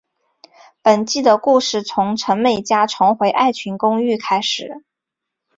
[0.81, 4.83] 本季的故事从陈美嘉重回爱情公寓开始。